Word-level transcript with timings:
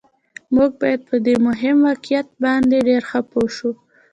موږ 0.55 0.71
باید 0.81 1.01
په 1.09 1.15
دې 1.25 1.35
مهم 1.47 1.77
واقعیت 1.87 2.27
باندې 2.43 2.77
ډېر 2.87 3.01
ښه 3.09 3.19
پوه 3.29 3.47
شو 3.55 3.71